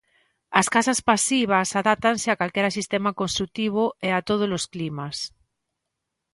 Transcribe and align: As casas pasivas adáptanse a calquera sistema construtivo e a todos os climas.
As 0.59 0.67
casas 0.75 0.99
pasivas 1.09 1.69
adáptanse 1.81 2.27
a 2.29 2.39
calquera 2.41 2.75
sistema 2.77 3.11
construtivo 3.21 3.83
e 4.07 4.09
a 4.13 4.19
todos 4.29 4.49
os 4.57 4.65
climas. 4.73 5.17